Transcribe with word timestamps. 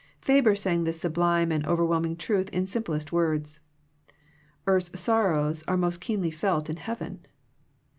Faber 0.19 0.55
sang 0.55 0.83
this 0.83 0.99
sublime 0.99 1.51
and 1.51 1.63
overwhelming 1.67 2.15
truth 2.15 2.49
in 2.49 2.65
simplest 2.65 3.11
words," 3.11 3.59
Earth's 4.65 4.99
sorrows 4.99 5.63
are 5.67 5.77
most 5.77 6.01
keenly 6.01 6.31
felt 6.31 6.71
in 6.71 6.77
heaven." 6.77 7.23